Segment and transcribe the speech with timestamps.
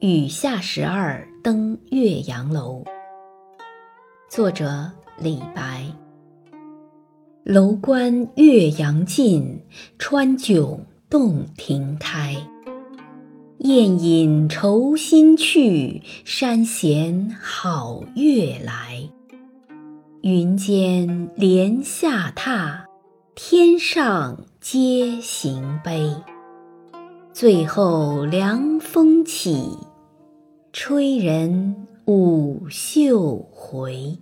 [0.00, 2.84] 雨下十二登岳阳楼。
[4.28, 5.86] 作者李白。
[7.42, 9.58] 楼观岳阳尽，
[9.98, 12.36] 川迥洞庭开。
[13.60, 19.08] 雁引愁心去，山弦好月来。
[20.20, 22.80] 云间莲下榻，
[23.34, 26.14] 天上皆行悲。
[27.38, 29.62] 最后凉风起，
[30.72, 34.18] 吹人舞袖回。